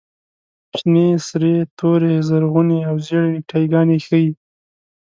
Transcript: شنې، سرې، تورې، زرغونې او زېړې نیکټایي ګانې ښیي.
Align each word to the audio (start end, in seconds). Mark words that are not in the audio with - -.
شنې، 0.79 1.07
سرې، 1.27 1.55
تورې، 1.77 2.15
زرغونې 2.27 2.79
او 2.89 2.95
زېړې 3.05 3.29
نیکټایي 3.33 3.67
ګانې 3.73 3.97
ښیي. 4.05 4.27